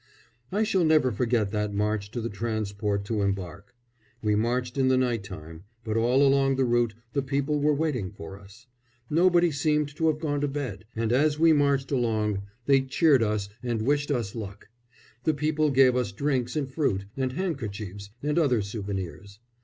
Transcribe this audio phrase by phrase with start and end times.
[0.51, 3.75] I shall never forget that march to the transport to embark.
[4.23, 8.09] We marched in the night time, but all along the route the people were waiting
[8.11, 8.65] for us.
[9.11, 13.49] Nobody seemed to have gone to bed, and as we marched along they cheered us
[13.61, 14.69] and wished us luck.
[15.23, 19.37] The people gave us drinks, and fruit, and handkerchiefs, and other souvenirs.